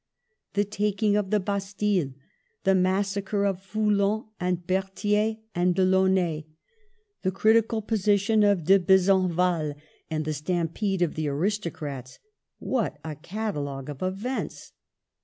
[0.53, 2.13] The taking of the Bastille;
[2.63, 6.45] the massacre of Foulon and Berthier and DeLaunay;
[7.21, 9.75] the critical posi tion of De Besenval,
[10.09, 12.17] and the stampede of the aristocrats—
[12.57, 14.71] what a catalogue of events!